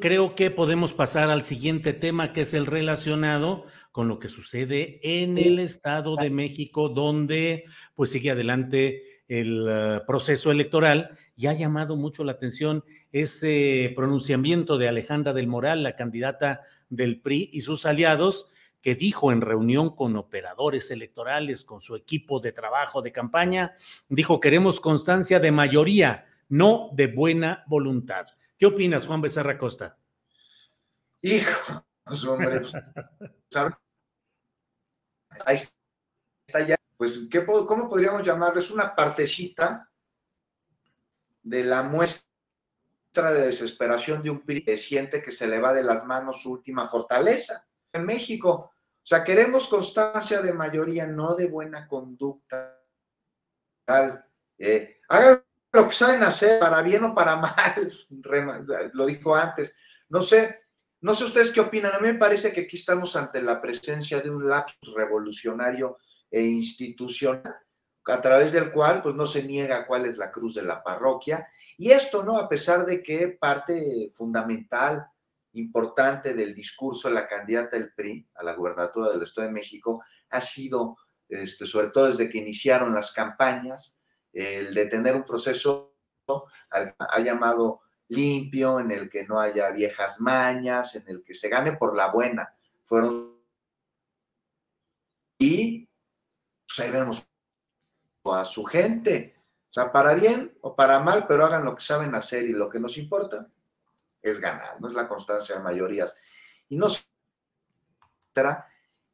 Creo 0.00 0.34
que 0.34 0.50
podemos 0.50 0.92
pasar 0.92 1.30
al 1.30 1.42
siguiente 1.42 1.92
tema 1.92 2.32
que 2.32 2.42
es 2.42 2.54
el 2.54 2.66
relacionado 2.66 3.64
con 3.92 4.08
lo 4.08 4.18
que 4.18 4.28
sucede 4.28 5.00
en 5.02 5.38
el 5.38 5.58
Estado 5.58 6.16
de 6.16 6.28
México, 6.28 6.88
donde 6.88 7.64
pues 7.94 8.10
sigue 8.10 8.30
adelante 8.30 9.22
el 9.28 9.62
uh, 9.62 10.06
proceso 10.06 10.50
electoral 10.50 11.16
y 11.34 11.46
ha 11.46 11.54
llamado 11.54 11.96
mucho 11.96 12.24
la 12.24 12.32
atención 12.32 12.84
ese 13.10 13.92
pronunciamiento 13.96 14.76
de 14.76 14.88
Alejandra 14.88 15.32
del 15.32 15.46
Moral, 15.46 15.82
la 15.82 15.96
candidata 15.96 16.62
del 16.88 17.20
PRI 17.20 17.50
y 17.52 17.62
sus 17.62 17.86
aliados, 17.86 18.48
que 18.82 18.94
dijo 18.94 19.32
en 19.32 19.40
reunión 19.40 19.96
con 19.96 20.16
operadores 20.16 20.90
electorales, 20.90 21.64
con 21.64 21.80
su 21.80 21.96
equipo 21.96 22.38
de 22.38 22.52
trabajo 22.52 23.02
de 23.02 23.12
campaña, 23.12 23.74
dijo, 24.08 24.40
queremos 24.40 24.78
constancia 24.78 25.40
de 25.40 25.52
mayoría, 25.52 26.26
no 26.48 26.90
de 26.92 27.06
buena 27.06 27.64
voluntad. 27.66 28.26
¿Qué 28.58 28.66
opinas, 28.66 29.06
Juan 29.06 29.20
Becerra 29.20 29.58
Costa? 29.58 29.98
Hijo, 31.20 31.86
pues, 32.04 32.24
hombre, 32.24 32.60
pues, 32.60 32.72
ahí 35.44 35.58
está 36.46 36.60
ya, 36.60 36.76
pues, 36.96 37.20
¿qué, 37.30 37.44
¿cómo 37.44 37.88
podríamos 37.88 38.22
llamarlo? 38.22 38.60
Es 38.60 38.70
una 38.70 38.94
partecita 38.94 39.90
de 41.42 41.64
la 41.64 41.82
muestra 41.82 43.32
de 43.32 43.46
desesperación 43.46 44.22
de 44.22 44.30
un 44.30 44.42
siente 44.78 45.22
que 45.22 45.32
se 45.32 45.46
le 45.46 45.60
va 45.60 45.72
de 45.72 45.82
las 45.82 46.04
manos 46.04 46.42
su 46.42 46.52
última 46.52 46.86
fortaleza. 46.86 47.66
En 47.92 48.04
México, 48.04 48.50
o 48.52 49.06
sea, 49.08 49.22
queremos 49.22 49.68
constancia 49.68 50.42
de 50.42 50.52
mayoría, 50.52 51.06
no 51.06 51.34
de 51.34 51.46
buena 51.46 51.86
conducta. 51.86 52.82
Eh, 54.58 55.00
hagan 55.08 55.44
lo 55.72 55.88
que 55.88 55.94
saben 55.94 56.22
hacer, 56.22 56.58
para 56.60 56.82
bien 56.82 57.04
o 57.04 57.14
para 57.14 57.36
mal, 57.36 58.92
lo 58.92 59.06
dijo 59.06 59.34
antes. 59.34 59.74
No 60.08 60.22
sé, 60.22 60.60
no 61.00 61.14
sé 61.14 61.24
ustedes 61.24 61.50
qué 61.50 61.60
opinan. 61.60 61.94
A 61.94 61.98
mí 61.98 62.08
me 62.08 62.18
parece 62.18 62.52
que 62.52 62.62
aquí 62.62 62.76
estamos 62.76 63.16
ante 63.16 63.42
la 63.42 63.60
presencia 63.60 64.20
de 64.20 64.30
un 64.30 64.48
lapsus 64.48 64.94
revolucionario 64.94 65.98
e 66.30 66.42
institucional 66.42 67.56
a 68.06 68.20
través 68.20 68.52
del 68.52 68.70
cual 68.70 69.02
pues 69.02 69.14
no 69.14 69.26
se 69.26 69.42
niega 69.42 69.86
cuál 69.86 70.06
es 70.06 70.16
la 70.16 70.30
cruz 70.30 70.54
de 70.54 70.62
la 70.62 70.82
parroquia. 70.82 71.48
Y 71.76 71.90
esto, 71.90 72.22
¿no? 72.22 72.38
A 72.38 72.48
pesar 72.48 72.86
de 72.86 73.02
que 73.02 73.28
parte 73.28 74.08
fundamental, 74.12 75.06
importante 75.54 76.34
del 76.34 76.54
discurso 76.54 77.08
de 77.08 77.14
la 77.14 77.26
candidata 77.26 77.76
del 77.76 77.92
PRI 77.92 78.28
a 78.34 78.44
la 78.44 78.54
gubernatura 78.54 79.10
del 79.10 79.22
Estado 79.22 79.48
de 79.48 79.54
México 79.54 80.02
ha 80.30 80.40
sido, 80.40 80.96
este, 81.28 81.66
sobre 81.66 81.88
todo 81.88 82.08
desde 82.08 82.28
que 82.28 82.38
iniciaron 82.38 82.94
las 82.94 83.12
campañas, 83.12 83.95
el 84.36 84.74
de 84.74 84.86
tener 84.86 85.16
un 85.16 85.24
proceso, 85.24 85.94
ha 86.68 87.20
llamado 87.20 87.80
limpio, 88.08 88.78
en 88.78 88.90
el 88.90 89.08
que 89.08 89.26
no 89.26 89.40
haya 89.40 89.70
viejas 89.70 90.20
mañas, 90.20 90.94
en 90.94 91.08
el 91.08 91.24
que 91.24 91.34
se 91.34 91.48
gane 91.48 91.72
por 91.72 91.96
la 91.96 92.08
buena. 92.10 92.54
Fueron... 92.84 93.34
Y 95.38 95.88
pues 96.66 96.80
ahí 96.80 96.90
vemos 96.90 97.26
a 98.24 98.44
su 98.44 98.64
gente. 98.64 99.36
O 99.68 99.72
sea, 99.72 99.90
para 99.90 100.14
bien 100.14 100.56
o 100.60 100.76
para 100.76 101.00
mal, 101.00 101.26
pero 101.26 101.44
hagan 101.44 101.64
lo 101.64 101.74
que 101.74 101.84
saben 101.84 102.14
hacer 102.14 102.44
y 102.44 102.52
lo 102.52 102.68
que 102.68 102.78
nos 102.80 102.98
importa 102.98 103.48
es 104.20 104.38
ganar, 104.38 104.80
no 104.80 104.88
es 104.88 104.94
la 104.94 105.08
constancia 105.08 105.56
de 105.56 105.62
mayorías. 105.62 106.14
Y 106.68 106.76
no 106.76 106.88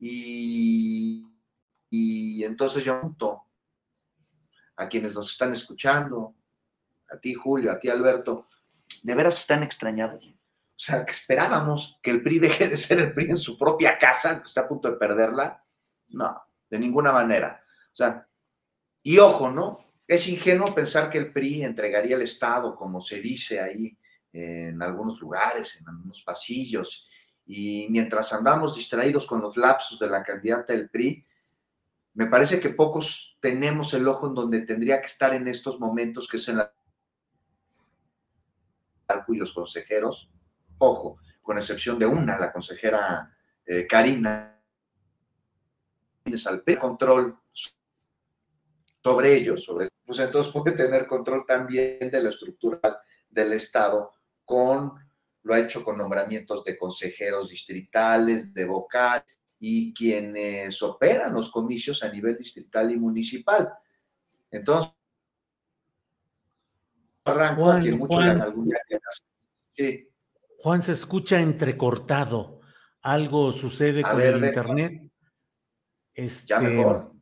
y, 0.00 1.33
y 1.91 2.44
entonces 2.44 2.83
yo 2.83 2.94
pregunto 2.94 3.47
a 4.82 4.88
quienes 4.88 5.15
nos 5.15 5.31
están 5.32 5.53
escuchando, 5.53 6.34
a 7.10 7.19
ti 7.19 7.34
Julio, 7.34 7.72
a 7.72 7.78
ti 7.78 7.88
Alberto, 7.88 8.48
¿de 9.03 9.15
veras 9.15 9.41
están 9.41 9.62
extrañados? 9.62 10.25
O 10.26 10.84
sea, 10.84 11.04
que 11.04 11.12
esperábamos 11.12 11.98
que 12.03 12.10
el 12.10 12.22
PRI 12.22 12.41
deje 12.41 12.69
de 12.69 12.76
ser 12.76 12.98
el 12.98 13.15
PRI 13.15 13.31
en 13.31 13.38
su 13.38 13.56
propia 13.56 13.98
casa, 13.98 14.42
que 14.42 14.48
está 14.48 14.62
a 14.62 14.69
punto 14.69 14.91
de 14.91 14.97
perderla. 14.97 15.62
No, 16.09 16.42
de 16.69 16.78
ninguna 16.78 17.12
manera. 17.12 17.62
O 17.92 17.97
sea, 17.97 18.26
y 19.03 19.19
ojo, 19.19 19.50
¿no? 19.50 19.92
Es 20.06 20.26
ingenuo 20.28 20.75
pensar 20.75 21.09
que 21.09 21.19
el 21.19 21.32
PRI 21.32 21.62
entregaría 21.62 22.16
el 22.16 22.22
Estado, 22.22 22.75
como 22.75 23.00
se 23.00 23.21
dice 23.21 23.60
ahí 23.60 23.97
en 24.32 24.82
algunos 24.82 25.21
lugares, 25.21 25.81
en 25.81 25.88
algunos 25.88 26.22
pasillos, 26.22 27.06
y 27.47 27.87
mientras 27.91 28.32
andamos 28.32 28.75
distraídos 28.75 29.26
con 29.26 29.41
los 29.41 29.56
lapsos 29.56 29.98
de 29.98 30.06
la 30.09 30.22
candidata 30.22 30.72
del 30.72 30.88
PRI, 30.88 31.25
me 32.15 32.27
parece 32.27 32.61
que 32.61 32.71
pocos 32.71 33.37
tenemos 33.41 33.95
el 33.95 34.06
ojo 34.06 34.27
en 34.27 34.34
donde 34.34 34.61
tendría 34.61 35.00
que 35.00 35.06
estar 35.06 35.34
en 35.34 35.49
estos 35.49 35.81
momentos, 35.81 36.28
que 36.28 36.37
es 36.37 36.49
en 36.49 36.59
la 36.59 36.73
y 39.28 39.37
los 39.37 39.53
consejeros, 39.53 40.31
ojo, 40.78 41.19
con 41.43 41.59
excepción 41.59 41.99
de 41.99 42.06
una, 42.06 42.39
la 42.39 42.51
consejera 42.51 43.31
eh, 43.67 43.87
Karina, 43.87 44.59
al 46.47 46.65
control 46.78 47.39
sobre 49.03 49.34
ellos, 49.34 49.65
sobre, 49.65 49.91
pues 50.06 50.19
entonces 50.21 50.51
puede 50.51 50.72
tener 50.72 51.06
control 51.06 51.45
también 51.47 52.11
de 52.11 52.22
la 52.22 52.31
estructura 52.31 52.81
del 53.28 53.53
Estado 53.53 54.12
con, 54.47 54.95
lo 55.43 55.53
ha 55.55 55.59
hecho 55.59 55.84
con 55.84 55.98
nombramientos 55.98 56.65
de 56.65 56.78
consejeros 56.78 57.51
distritales, 57.51 58.54
de 58.54 58.65
vocales 58.65 59.41
y 59.64 59.94
quienes 59.94 60.82
operan 60.82 61.32
los 61.32 61.48
comicios 61.48 62.03
a 62.03 62.10
nivel 62.10 62.36
distrital 62.36 62.91
y 62.91 62.97
municipal. 62.97 63.72
Entonces, 64.50 64.92
Juan, 67.24 68.00
Juan, 70.59 70.82
se 70.82 70.91
escucha 70.91 71.41
entrecortado. 71.41 72.60
Algo 73.03 73.53
sucede 73.53 74.03
con 74.03 74.20
el 74.20 74.44
internet. 74.44 75.09
Este, 76.12 76.48
ya 76.48 76.59
mejor. 76.59 77.12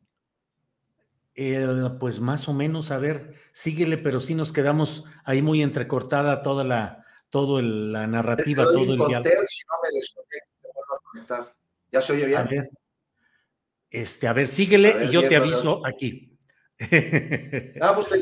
Eh, 1.35 1.91
pues 1.99 2.19
más 2.19 2.49
o 2.49 2.55
menos, 2.55 2.89
a 2.89 2.97
ver, 2.97 3.35
síguele, 3.51 3.99
pero 3.99 4.19
sí 4.19 4.33
nos 4.33 4.51
quedamos 4.51 5.05
ahí 5.23 5.43
muy 5.43 5.61
entrecortada 5.61 6.41
toda 6.41 6.63
la, 6.63 7.05
todo 7.29 7.61
la 7.61 8.07
narrativa, 8.07 8.63
todo 8.63 8.93
el 8.93 8.97
diálogo. 8.97 9.29
¿Ya 11.91 12.01
se 12.01 12.13
oye 12.13 12.25
bien? 12.25 12.39
A 12.39 12.43
ver, 12.43 12.69
este, 13.89 14.27
a 14.27 14.33
ver 14.33 14.47
síguele 14.47 15.05
y 15.05 15.09
yo 15.09 15.27
te 15.27 15.35
aviso 15.35 15.85
aquí. 15.85 16.27
Ah, 17.79 17.93
pues 17.93 18.07
te 18.07 18.17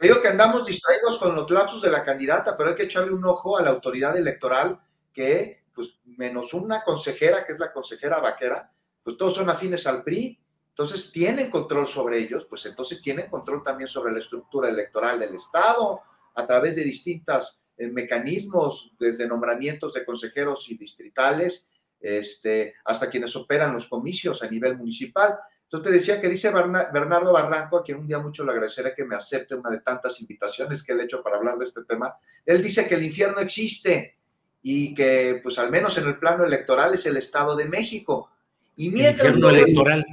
digo, 0.00 0.20
que 0.20 0.28
andamos 0.28 0.66
distraídos 0.66 1.16
con 1.18 1.34
los 1.34 1.48
lapsos 1.48 1.82
de 1.82 1.90
la 1.90 2.02
candidata, 2.02 2.56
pero 2.56 2.70
hay 2.70 2.76
que 2.76 2.84
echarle 2.84 3.12
un 3.12 3.24
ojo 3.24 3.56
a 3.56 3.62
la 3.62 3.70
autoridad 3.70 4.16
electoral 4.16 4.80
que, 5.12 5.66
pues, 5.72 6.00
menos 6.04 6.52
una 6.54 6.82
consejera, 6.82 7.46
que 7.46 7.52
es 7.52 7.60
la 7.60 7.72
consejera 7.72 8.18
vaquera, 8.18 8.72
pues 9.02 9.16
todos 9.16 9.34
son 9.34 9.48
afines 9.48 9.86
al 9.86 10.02
PRI, 10.02 10.40
entonces 10.70 11.12
tienen 11.12 11.50
control 11.50 11.86
sobre 11.86 12.18
ellos, 12.18 12.46
pues 12.46 12.66
entonces 12.66 13.00
tienen 13.00 13.28
control 13.30 13.62
también 13.62 13.86
sobre 13.86 14.12
la 14.12 14.18
estructura 14.18 14.68
electoral 14.68 15.20
del 15.20 15.36
Estado 15.36 16.00
a 16.34 16.46
través 16.46 16.74
de 16.74 16.82
distintos 16.82 17.60
eh, 17.76 17.86
mecanismos, 17.86 18.92
desde 18.98 19.28
nombramientos 19.28 19.94
de 19.94 20.04
consejeros 20.04 20.68
y 20.70 20.76
distritales, 20.76 21.70
este, 22.04 22.74
hasta 22.84 23.08
quienes 23.08 23.34
operan 23.34 23.72
los 23.72 23.86
comicios 23.86 24.42
a 24.42 24.48
nivel 24.48 24.76
municipal. 24.76 25.38
Entonces 25.62 25.90
te 25.90 25.98
decía 25.98 26.20
que 26.20 26.28
dice 26.28 26.52
Bernardo 26.52 27.32
Barranco, 27.32 27.78
a 27.78 27.82
quien 27.82 27.98
un 27.98 28.06
día 28.06 28.18
mucho 28.18 28.44
le 28.44 28.52
agradeceré 28.52 28.94
que 28.94 29.06
me 29.06 29.16
acepte 29.16 29.54
una 29.54 29.70
de 29.70 29.80
tantas 29.80 30.20
invitaciones 30.20 30.84
que 30.84 30.94
le 30.94 31.02
he 31.02 31.04
hecho 31.06 31.22
para 31.22 31.36
hablar 31.36 31.56
de 31.56 31.64
este 31.64 31.82
tema. 31.84 32.14
Él 32.44 32.62
dice 32.62 32.86
que 32.86 32.94
el 32.94 33.02
infierno 33.02 33.40
existe 33.40 34.18
y 34.62 34.94
que, 34.94 35.40
pues 35.42 35.58
al 35.58 35.70
menos 35.70 35.96
en 35.96 36.06
el 36.06 36.18
plano 36.18 36.44
electoral, 36.44 36.92
es 36.92 37.06
el 37.06 37.16
Estado 37.16 37.56
de 37.56 37.64
México. 37.64 38.30
Y 38.76 38.90
mientras, 38.90 39.28
el 39.28 39.36
infierno 39.36 39.48
electoral. 39.48 40.06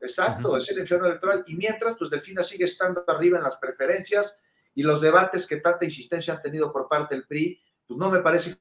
Exacto, 0.00 0.56
es 0.56 0.68
el 0.70 0.80
infierno 0.80 1.06
electoral. 1.06 1.44
Y 1.46 1.54
mientras, 1.54 1.96
pues 1.96 2.10
Delfina 2.10 2.42
sigue 2.42 2.64
estando 2.64 3.04
arriba 3.06 3.38
en 3.38 3.44
las 3.44 3.56
preferencias 3.56 4.36
y 4.74 4.82
los 4.82 5.00
debates 5.00 5.46
que 5.46 5.56
tanta 5.56 5.84
insistencia 5.84 6.34
han 6.34 6.42
tenido 6.42 6.72
por 6.72 6.88
parte 6.88 7.14
del 7.14 7.24
PRI, 7.24 7.62
pues 7.86 7.98
no 7.98 8.10
me 8.10 8.18
parece 8.18 8.56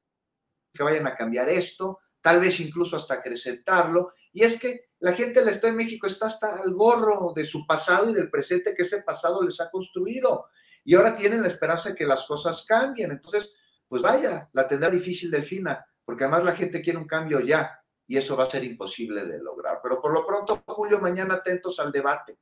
que 0.73 0.83
vayan 0.83 1.07
a 1.07 1.15
cambiar 1.15 1.49
esto, 1.49 1.99
tal 2.25 2.41
vez 2.41 2.59
incluso 2.59 2.97
hasta 2.97 3.13
acrecentarlo. 3.13 4.13
Y 4.33 4.43
es 4.43 4.59
que 4.59 4.89
la 4.97 5.13
gente 5.13 5.41
del 5.41 5.49
Estado 5.49 5.73
de 5.73 5.83
México 5.83 6.07
está 6.07 6.25
hasta 6.25 6.55
al 6.55 6.73
gorro 6.73 7.33
de 7.35 7.45
su 7.45 7.67
pasado 7.67 8.09
y 8.09 8.15
del 8.15 8.31
presente 8.31 8.73
que 8.73 8.81
ese 8.81 9.03
pasado 9.03 9.43
les 9.43 9.61
ha 9.61 9.69
construido. 9.69 10.47
Y 10.83 10.95
ahora 10.95 11.15
tienen 11.15 11.43
la 11.43 11.49
esperanza 11.49 11.89
de 11.89 11.95
que 11.95 12.03
las 12.03 12.25
cosas 12.25 12.65
cambien. 12.67 13.11
Entonces, 13.11 13.53
pues 13.87 14.01
vaya, 14.01 14.49
la 14.53 14.67
tendrá 14.67 14.89
difícil 14.89 15.29
Delfina, 15.29 15.85
porque 16.03 16.23
además 16.23 16.43
la 16.43 16.55
gente 16.55 16.81
quiere 16.81 16.97
un 16.97 17.05
cambio 17.05 17.41
ya 17.41 17.79
y 18.07 18.17
eso 18.17 18.35
va 18.35 18.45
a 18.45 18.49
ser 18.49 18.63
imposible 18.63 19.23
de 19.23 19.37
lograr. 19.37 19.79
Pero 19.83 20.01
por 20.01 20.11
lo 20.11 20.25
pronto, 20.25 20.63
Julio, 20.65 20.99
mañana 20.99 21.35
atentos 21.35 21.79
al 21.79 21.91
debate. 21.91 22.39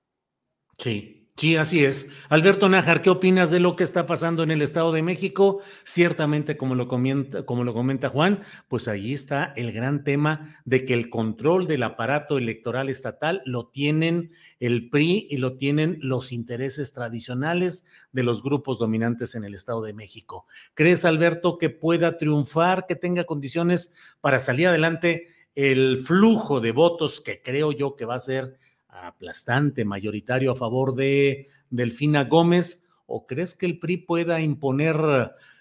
Sí, 0.77 1.22
Sí, 1.35 1.56
así 1.56 1.83
es. 1.83 2.12
Alberto 2.30 2.69
Nájar, 2.69 3.01
¿qué 3.01 3.09
opinas 3.09 3.50
de 3.50 3.59
lo 3.59 3.75
que 3.75 3.83
está 3.83 4.06
pasando 4.06 4.44
en 4.44 4.51
el 4.51 4.62
Estado 4.62 4.91
de 4.91 5.01
México? 5.01 5.62
Ciertamente, 5.83 6.57
como 6.57 6.75
lo, 6.75 6.88
comenta, 6.88 7.44
como 7.44 7.63
lo 7.63 7.74
comenta 7.74 8.07
Juan, 8.07 8.44
pues 8.68 8.88
ahí 8.88 9.15
está 9.15 9.51
el 9.56 9.71
gran 9.71 10.03
tema 10.03 10.56
de 10.63 10.85
que 10.85 10.94
el 10.94 11.09
control 11.09 11.65
del 11.65 11.83
aparato 11.83 12.38
electoral 12.38 12.88
estatal 12.88 13.41
lo 13.45 13.68
tienen 13.68 14.31
el 14.59 14.91
PRI 14.91 15.27
y 15.30 15.38
lo 15.38 15.57
tienen 15.57 15.97
los 16.01 16.31
intereses 16.31 16.94
tradicionales 16.94 17.88
de 18.12 18.24
los 18.24 18.44
grupos 18.44 18.77
dominantes 18.77 19.33
en 19.33 19.44
el 19.44 19.56
Estado 19.56 19.81
de 19.81 19.94
México. 19.94 20.45
¿Crees, 20.75 21.03
Alberto, 21.03 21.57
que 21.57 21.71
pueda 21.71 22.19
triunfar, 22.19 22.86
que 22.86 22.95
tenga 22.95 23.25
condiciones 23.25 23.95
para 24.21 24.39
salir 24.39 24.68
adelante 24.68 25.29
el 25.56 25.97
flujo 25.97 26.62
de 26.62 26.71
votos 26.71 27.21
que 27.21 27.41
creo 27.41 27.71
yo 27.71 27.95
que 27.95 28.06
va 28.06 28.15
a 28.15 28.19
ser 28.19 28.57
aplastante, 29.01 29.85
mayoritario 29.85 30.51
a 30.51 30.55
favor 30.55 30.95
de 30.95 31.47
Delfina 31.69 32.25
Gómez? 32.25 32.87
¿O 33.05 33.27
crees 33.27 33.55
que 33.55 33.65
el 33.65 33.79
PRI 33.79 33.97
pueda 33.97 34.41
imponer 34.41 34.95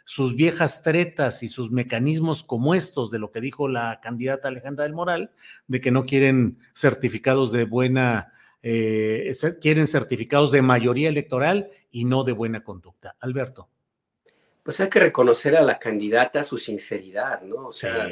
sus 0.05 0.37
viejas 0.37 0.83
tretas 0.83 1.43
y 1.43 1.49
sus 1.49 1.71
mecanismos 1.71 2.43
como 2.43 2.75
estos 2.75 3.11
de 3.11 3.19
lo 3.19 3.31
que 3.31 3.41
dijo 3.41 3.69
la 3.69 4.01
candidata 4.03 4.49
Alejandra 4.49 4.85
del 4.85 4.95
Moral, 4.95 5.31
de 5.69 5.81
que 5.81 5.91
no 5.91 6.05
quieren 6.05 6.59
certificados 6.75 7.53
de 7.53 7.65
buena, 7.65 8.33
eh, 8.63 9.33
quieren 9.61 9.87
certificados 9.87 10.51
de 10.51 10.63
mayoría 10.63 11.09
electoral 11.09 11.71
y 11.91 12.05
no 12.05 12.25
de 12.25 12.33
buena 12.33 12.63
conducta? 12.65 13.17
Alberto. 13.21 13.69
Pues 14.63 14.81
hay 14.81 14.89
que 14.89 15.01
reconocer 15.01 15.57
a 15.57 15.63
la 15.63 15.79
candidata 15.79 16.45
su 16.45 16.57
sinceridad, 16.57 17.43
¿no? 17.43 17.67
O 17.67 17.73
sea, 17.73 18.09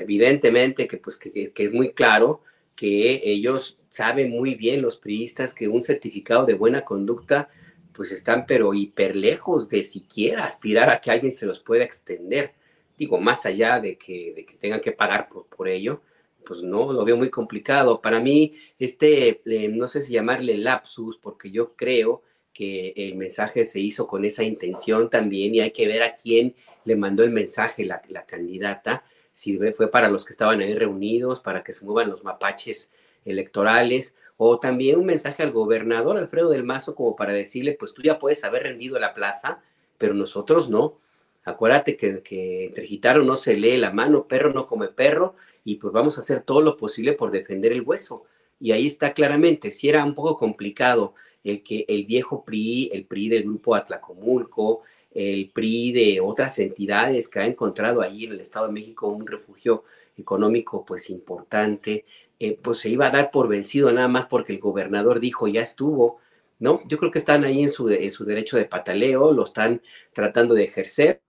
evidentemente 0.00 0.86
que, 0.86 0.98
pues, 0.98 1.16
que 1.16 1.52
es 1.56 1.72
muy 1.72 1.92
claro 1.92 2.42
que 2.76 3.22
ellos 3.24 3.78
saben 3.94 4.30
muy 4.30 4.56
bien 4.56 4.82
los 4.82 4.96
priistas 4.96 5.54
que 5.54 5.68
un 5.68 5.80
certificado 5.80 6.44
de 6.46 6.54
buena 6.54 6.84
conducta 6.84 7.48
pues 7.92 8.10
están 8.10 8.44
pero 8.44 8.74
hiper 8.74 9.14
lejos 9.14 9.68
de 9.68 9.84
siquiera 9.84 10.44
aspirar 10.44 10.90
a 10.90 11.00
que 11.00 11.12
alguien 11.12 11.30
se 11.30 11.46
los 11.46 11.60
pueda 11.60 11.84
extender. 11.84 12.54
Digo, 12.98 13.20
más 13.20 13.46
allá 13.46 13.78
de 13.78 13.96
que, 13.96 14.32
de 14.34 14.44
que 14.44 14.56
tengan 14.56 14.80
que 14.80 14.90
pagar 14.90 15.28
por, 15.28 15.46
por 15.46 15.68
ello, 15.68 16.00
pues 16.44 16.64
no, 16.64 16.92
lo 16.92 17.04
veo 17.04 17.16
muy 17.16 17.30
complicado. 17.30 18.00
Para 18.00 18.18
mí, 18.18 18.56
este, 18.80 19.42
eh, 19.44 19.68
no 19.68 19.86
sé 19.86 20.02
si 20.02 20.12
llamarle 20.12 20.56
lapsus, 20.56 21.16
porque 21.18 21.52
yo 21.52 21.76
creo 21.76 22.22
que 22.52 22.94
el 22.96 23.14
mensaje 23.14 23.64
se 23.64 23.78
hizo 23.78 24.08
con 24.08 24.24
esa 24.24 24.42
intención 24.42 25.08
también 25.08 25.54
y 25.54 25.60
hay 25.60 25.70
que 25.70 25.86
ver 25.86 26.02
a 26.02 26.16
quién 26.16 26.56
le 26.84 26.96
mandó 26.96 27.22
el 27.22 27.30
mensaje 27.30 27.84
la, 27.84 28.02
la 28.08 28.26
candidata 28.26 29.04
si 29.30 29.56
fue 29.56 29.88
para 29.88 30.08
los 30.08 30.24
que 30.24 30.32
estaban 30.32 30.60
ahí 30.60 30.74
reunidos, 30.74 31.40
para 31.40 31.62
que 31.62 31.72
se 31.72 31.84
muevan 31.84 32.10
los 32.10 32.22
mapaches 32.22 32.92
electorales, 33.24 34.14
o 34.36 34.58
también 34.58 34.98
un 34.98 35.06
mensaje 35.06 35.42
al 35.42 35.52
gobernador 35.52 36.18
Alfredo 36.18 36.50
del 36.50 36.64
Mazo 36.64 36.94
como 36.94 37.14
para 37.16 37.32
decirle, 37.32 37.76
pues 37.78 37.94
tú 37.94 38.02
ya 38.02 38.18
puedes 38.18 38.44
haber 38.44 38.64
rendido 38.64 38.98
la 38.98 39.14
plaza, 39.14 39.62
pero 39.98 40.14
nosotros 40.14 40.68
no. 40.68 40.98
Acuérdate 41.44 41.96
que, 41.96 42.22
que 42.22 42.66
entre 42.66 42.86
gitanos 42.86 43.24
no 43.26 43.36
se 43.36 43.54
lee 43.56 43.76
la 43.76 43.92
mano, 43.92 44.26
perro 44.26 44.52
no 44.52 44.66
come 44.66 44.88
perro, 44.88 45.36
y 45.64 45.76
pues 45.76 45.92
vamos 45.92 46.18
a 46.18 46.20
hacer 46.20 46.42
todo 46.42 46.60
lo 46.60 46.76
posible 46.76 47.12
por 47.12 47.30
defender 47.30 47.72
el 47.72 47.82
hueso. 47.82 48.24
Y 48.60 48.72
ahí 48.72 48.86
está 48.86 49.12
claramente, 49.12 49.70
si 49.70 49.88
era 49.88 50.04
un 50.04 50.14
poco 50.14 50.36
complicado 50.36 51.14
el 51.44 51.62
que 51.62 51.84
el 51.88 52.06
viejo 52.06 52.44
PRI, 52.44 52.90
el 52.92 53.04
PRI 53.04 53.28
del 53.28 53.42
grupo 53.44 53.74
Atlacomulco, 53.74 54.82
el 55.12 55.50
PRI 55.50 55.92
de 55.92 56.20
otras 56.20 56.58
entidades 56.58 57.28
que 57.28 57.38
ha 57.38 57.46
encontrado 57.46 58.00
ahí 58.00 58.24
en 58.24 58.32
el 58.32 58.40
Estado 58.40 58.66
de 58.66 58.72
México 58.72 59.06
un 59.06 59.26
refugio 59.26 59.84
económico 60.16 60.84
pues 60.84 61.10
importante, 61.10 62.04
eh, 62.40 62.58
pues 62.60 62.78
se 62.78 62.90
iba 62.90 63.06
a 63.06 63.10
dar 63.10 63.30
por 63.30 63.48
vencido 63.48 63.90
nada 63.92 64.08
más 64.08 64.26
porque 64.26 64.52
el 64.52 64.58
gobernador 64.60 65.20
dijo 65.20 65.48
ya 65.48 65.62
estuvo, 65.62 66.18
¿no? 66.58 66.82
Yo 66.86 66.98
creo 66.98 67.10
que 67.10 67.18
están 67.18 67.44
ahí 67.44 67.62
en 67.62 67.70
su, 67.70 67.88
en 67.90 68.10
su 68.10 68.24
derecho 68.24 68.56
de 68.56 68.64
pataleo, 68.64 69.32
lo 69.32 69.44
están 69.44 69.82
tratando 70.12 70.54
de 70.54 70.64
ejercer 70.64 71.22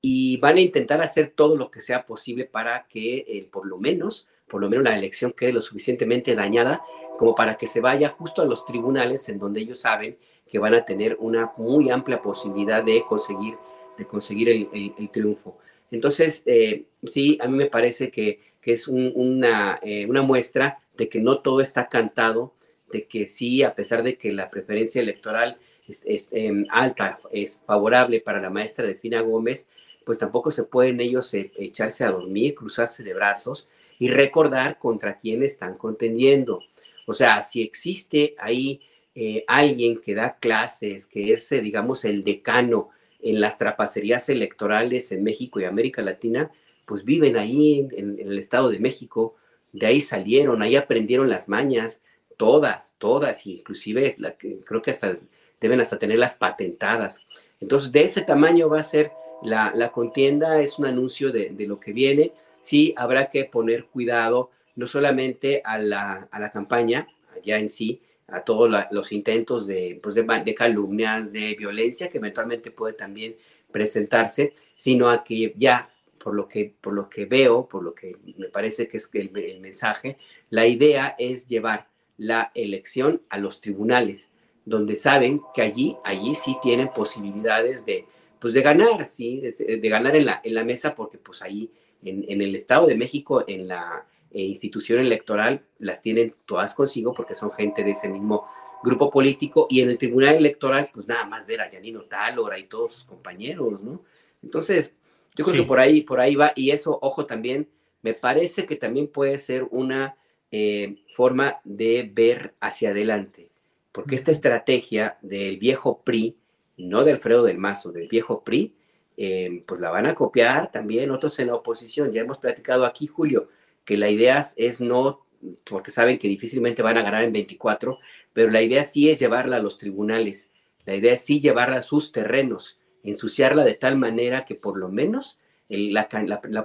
y 0.00 0.36
van 0.38 0.56
a 0.56 0.60
intentar 0.60 1.00
hacer 1.00 1.32
todo 1.34 1.56
lo 1.56 1.70
que 1.70 1.80
sea 1.80 2.06
posible 2.06 2.44
para 2.44 2.86
que 2.86 3.24
eh, 3.26 3.48
por 3.50 3.66
lo 3.66 3.78
menos, 3.78 4.28
por 4.48 4.60
lo 4.60 4.68
menos 4.68 4.84
la 4.84 4.96
elección 4.96 5.32
quede 5.32 5.52
lo 5.52 5.62
suficientemente 5.62 6.34
dañada 6.34 6.82
como 7.18 7.34
para 7.34 7.56
que 7.56 7.66
se 7.66 7.80
vaya 7.80 8.08
justo 8.08 8.42
a 8.42 8.44
los 8.44 8.64
tribunales 8.64 9.28
en 9.28 9.38
donde 9.38 9.60
ellos 9.60 9.80
saben 9.80 10.18
que 10.46 10.58
van 10.58 10.74
a 10.74 10.84
tener 10.84 11.16
una 11.20 11.52
muy 11.56 11.90
amplia 11.90 12.20
posibilidad 12.20 12.84
de 12.84 13.04
conseguir, 13.08 13.56
de 13.96 14.06
conseguir 14.06 14.48
el, 14.48 15.10
triunfo. 15.10 15.56
Entonces, 15.90 16.42
eh, 16.46 16.84
sí, 17.04 17.38
a 17.40 17.48
mí 17.48 17.56
me 17.56 17.66
parece 17.66 18.10
que, 18.10 18.51
es 18.64 18.86
una, 18.88 19.80
eh, 19.82 20.06
una 20.06 20.22
muestra 20.22 20.78
de 20.96 21.08
que 21.08 21.20
no 21.20 21.40
todo 21.40 21.60
está 21.60 21.88
cantado, 21.88 22.54
de 22.92 23.06
que 23.06 23.26
sí, 23.26 23.62
a 23.62 23.74
pesar 23.74 24.02
de 24.02 24.16
que 24.16 24.32
la 24.32 24.50
preferencia 24.50 25.00
electoral 25.00 25.58
es, 25.88 26.28
em, 26.30 26.66
alta, 26.70 27.18
es 27.32 27.60
favorable 27.66 28.20
para 28.20 28.40
la 28.40 28.50
maestra 28.50 28.86
Delfina 28.86 29.20
Gómez, 29.20 29.66
pues 30.04 30.18
tampoco 30.18 30.50
se 30.50 30.64
pueden 30.64 31.00
ellos 31.00 31.32
eh, 31.34 31.50
echarse 31.56 32.04
a 32.04 32.10
dormir, 32.10 32.54
cruzarse 32.54 33.02
de 33.02 33.14
brazos 33.14 33.68
y 33.98 34.08
recordar 34.08 34.78
contra 34.78 35.18
quién 35.18 35.42
están 35.42 35.76
contendiendo. 35.76 36.60
O 37.06 37.12
sea, 37.12 37.42
si 37.42 37.62
existe 37.62 38.34
ahí 38.38 38.80
eh, 39.14 39.44
alguien 39.46 40.00
que 40.00 40.14
da 40.14 40.36
clases, 40.38 41.06
que 41.06 41.32
es, 41.32 41.50
digamos, 41.50 42.04
el 42.04 42.24
decano 42.24 42.90
en 43.20 43.40
las 43.40 43.58
trapacerías 43.58 44.28
electorales 44.28 45.12
en 45.12 45.22
México 45.22 45.60
y 45.60 45.64
América 45.64 46.02
Latina, 46.02 46.50
pues 46.86 47.04
viven 47.04 47.36
ahí 47.36 47.88
en, 47.92 48.18
el 48.18 48.38
Estado 48.38 48.70
de 48.70 48.78
México, 48.78 49.36
de 49.72 49.86
ahí 49.86 50.00
salieron, 50.00 50.62
ahí 50.62 50.76
aprendieron 50.76 51.28
las 51.28 51.48
mañas, 51.48 52.02
todas, 52.36 52.96
todas, 52.98 53.46
inclusive 53.46 54.14
la, 54.18 54.36
creo 54.36 54.82
que 54.82 54.90
hasta 54.90 55.16
deben 55.60 55.80
hasta 55.80 55.98
tenerlas 55.98 56.34
patentadas. 56.34 57.24
Entonces, 57.60 57.92
de 57.92 58.02
ese 58.02 58.22
tamaño 58.22 58.68
va 58.68 58.80
a 58.80 58.82
ser 58.82 59.12
la, 59.42 59.90
contienda, 59.92 60.60
es 60.60 60.78
un 60.78 60.86
anuncio 60.86 61.30
de, 61.30 61.50
de, 61.50 61.66
lo 61.66 61.78
que 61.78 61.92
viene. 61.92 62.32
Sí, 62.60 62.94
habrá 62.96 63.28
que 63.28 63.44
poner 63.44 63.84
cuidado 63.86 64.50
no 64.74 64.86
solamente 64.86 65.62
a 65.64 65.78
la, 65.78 66.28
a 66.30 66.40
la 66.40 66.50
campaña, 66.50 67.06
allá 67.34 67.58
en 67.58 67.68
sí, 67.68 68.00
a 68.28 68.40
todos 68.42 68.70
los 68.90 69.12
intentos 69.12 69.68
pues, 70.02 70.14
de, 70.14 70.42
de, 70.44 70.54
calumnias, 70.54 71.32
de 71.32 71.54
violencia 71.54 72.08
que 72.08 72.18
eventualmente 72.18 72.70
puede 72.70 72.94
también 72.94 73.36
presentarse, 73.70 74.54
sino 74.74 75.10
a 75.10 75.22
que 75.22 75.52
ya, 75.56 75.90
por 76.22 76.34
lo 76.34 76.48
que, 76.48 76.74
por 76.80 76.92
lo 76.92 77.08
que 77.08 77.24
veo, 77.24 77.66
por 77.66 77.82
lo 77.82 77.94
que 77.94 78.16
me 78.36 78.48
parece 78.48 78.88
que 78.88 78.98
es 78.98 79.10
el, 79.14 79.60
mensaje, 79.60 80.18
la 80.50 80.66
idea 80.66 81.16
es 81.18 81.46
llevar 81.46 81.88
la 82.16 82.52
elección 82.54 83.22
a 83.28 83.38
los 83.38 83.60
tribunales, 83.60 84.30
donde 84.64 84.96
saben 84.96 85.40
que 85.54 85.62
allí, 85.62 85.96
allí 86.04 86.34
sí 86.34 86.56
tienen 86.62 86.92
posibilidades 86.92 87.84
de, 87.84 88.06
pues 88.40 88.54
de 88.54 88.62
ganar, 88.62 89.04
¿sí? 89.04 89.40
De, 89.40 89.88
ganar 89.88 90.14
en 90.14 90.26
la, 90.26 90.40
en 90.44 90.54
la 90.54 90.64
mesa, 90.64 90.94
porque 90.94 91.18
pues 91.18 91.42
ahí, 91.42 91.70
en, 92.04 92.24
en, 92.28 92.40
el 92.42 92.54
Estado 92.54 92.86
de 92.86 92.96
México, 92.96 93.44
en 93.46 93.66
la, 93.66 94.06
eh, 94.34 94.44
institución 94.44 94.98
electoral 94.98 95.62
las 95.78 96.00
tienen 96.00 96.34
todas 96.46 96.74
consigo 96.74 97.12
porque 97.12 97.34
son 97.34 97.52
gente 97.52 97.84
de 97.84 97.90
ese 97.90 98.08
mismo 98.08 98.46
grupo 98.82 99.10
político 99.10 99.66
y 99.68 99.82
en 99.82 99.90
el 99.90 99.98
tribunal 99.98 100.36
electoral 100.36 100.88
pues 100.90 101.06
nada 101.06 101.26
más 101.26 101.46
ver 101.46 101.60
a 101.60 101.70
Yanino 101.70 102.04
Talora 102.04 102.58
y 102.58 102.64
todos 102.64 102.94
sus 102.94 103.04
compañeros, 103.04 103.82
¿no? 103.82 104.00
Entonces, 104.42 104.94
yo 105.34 105.44
creo 105.44 105.62
que 105.62 105.68
por 105.68 105.78
ahí, 105.78 106.02
por 106.02 106.20
ahí 106.20 106.34
va 106.34 106.52
y 106.54 106.70
eso, 106.70 106.98
ojo 107.00 107.26
también, 107.26 107.68
me 108.02 108.14
parece 108.14 108.66
que 108.66 108.76
también 108.76 109.08
puede 109.08 109.38
ser 109.38 109.66
una 109.70 110.16
eh, 110.50 110.96
forma 111.14 111.60
de 111.64 112.10
ver 112.12 112.54
hacia 112.60 112.90
adelante, 112.90 113.50
porque 113.92 114.14
esta 114.14 114.30
estrategia 114.30 115.18
del 115.22 115.58
viejo 115.58 116.02
PRI, 116.02 116.36
no 116.76 117.04
de 117.04 117.12
Alfredo 117.12 117.44
del 117.44 117.58
Mazo, 117.58 117.92
del 117.92 118.08
viejo 118.08 118.42
PRI, 118.42 118.74
eh, 119.16 119.62
pues 119.66 119.80
la 119.80 119.90
van 119.90 120.06
a 120.06 120.14
copiar 120.14 120.72
también 120.72 121.10
otros 121.10 121.38
en 121.38 121.48
la 121.48 121.54
oposición. 121.54 122.12
Ya 122.12 122.22
hemos 122.22 122.38
platicado 122.38 122.84
aquí, 122.84 123.06
Julio, 123.06 123.48
que 123.84 123.96
la 123.96 124.10
idea 124.10 124.44
es 124.56 124.80
no, 124.80 125.26
porque 125.64 125.90
saben 125.90 126.18
que 126.18 126.28
difícilmente 126.28 126.82
van 126.82 126.98
a 126.98 127.02
ganar 127.02 127.24
en 127.24 127.32
24, 127.32 127.98
pero 128.32 128.50
la 128.50 128.62
idea 128.62 128.84
sí 128.84 129.10
es 129.10 129.18
llevarla 129.18 129.56
a 129.56 129.62
los 129.62 129.78
tribunales, 129.78 130.50
la 130.84 130.94
idea 130.94 131.12
es 131.12 131.24
sí 131.24 131.40
llevarla 131.40 131.76
a 131.76 131.82
sus 131.82 132.12
terrenos, 132.12 132.80
ensuciarla 133.02 133.64
de 133.64 133.74
tal 133.74 133.96
manera 133.96 134.44
que 134.44 134.54
por 134.54 134.76
lo 134.76 134.88
menos 134.88 135.38
la, 135.68 136.08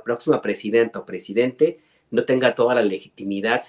próxima 0.03 0.41
presidenta 0.41 0.99
o 0.99 1.05
presidente 1.05 1.79
no 2.11 2.25
tenga 2.25 2.55
toda 2.55 2.75
la 2.75 2.83
legitimidad 2.83 3.63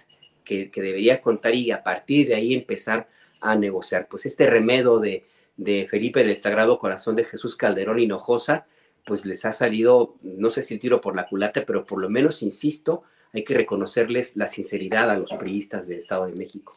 que, 0.45 0.71
debería 0.75 1.21
contar 1.21 1.55
y 1.55 1.71
a 1.71 1.83
partir 1.83 2.29
de 2.29 2.35
ahí 2.35 2.55
empezar 2.55 3.09
a 3.41 3.55
negociar. 3.55 4.09
Pues 4.09 4.27
este 4.27 4.49
remedo 4.49 4.99
de, 4.99 5.27
de 5.57 5.87
Felipe 5.89 6.25
del 6.25 6.39
Sagrado 6.39 6.79
Corazón 6.79 7.17
de 7.17 7.25
Jesús 7.25 7.57
Calderón 7.57 8.01
Hinojosa, 8.01 8.67
pues 9.05 9.25
les 9.25 9.45
ha 9.45 9.53
salido, 9.53 10.17
no 10.23 10.51
sé 10.51 10.63
si 10.63 10.75
el 10.75 10.81
tiro 10.81 11.01
por 11.01 11.15
la 11.17 11.27
culata, 11.27 11.65
pero 11.67 11.85
por 11.85 12.01
lo 12.01 12.11
menos, 12.11 12.43
insisto, 12.43 13.05
hay 13.33 13.45
que 13.45 13.55
reconocerles 13.55 14.37
la 14.37 14.49
sinceridad 14.49 15.11
a 15.11 15.19
los 15.19 15.33
priistas 15.35 15.89
del 15.89 15.99
Estado 15.99 16.27
de 16.27 16.35
México. 16.35 16.77